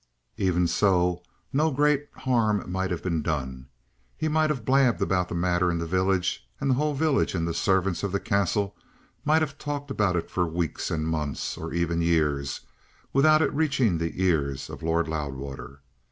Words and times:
Even 0.37 0.65
so, 0.65 1.21
no 1.53 1.69
great 1.69 2.09
harm 2.15 2.67
might 2.71 2.89
have 2.89 3.03
been 3.03 3.21
done. 3.21 3.67
He 4.17 4.27
might 4.27 4.49
have 4.49 4.65
blabbed 4.65 4.99
about 4.99 5.29
the 5.29 5.35
matter 5.35 5.69
in 5.69 5.77
the 5.77 5.85
village, 5.85 6.49
and 6.59 6.71
the 6.71 6.73
whole 6.73 6.95
village 6.95 7.35
and 7.35 7.47
the 7.47 7.53
servants 7.53 8.01
of 8.01 8.11
the 8.11 8.19
Castle 8.19 8.75
might 9.23 9.43
have 9.43 9.59
talked 9.59 9.91
about 9.91 10.15
it 10.15 10.31
for 10.31 10.47
weeks 10.47 10.89
and 10.89 11.07
months, 11.07 11.55
or 11.55 11.71
even 11.71 12.01
years, 12.01 12.61
without 13.13 13.43
it 13.43 13.53
reaching 13.53 13.99
the 13.99 14.19
ears 14.23 14.71
of 14.71 14.81
Lord 14.81 15.07
Loudwater. 15.07 15.81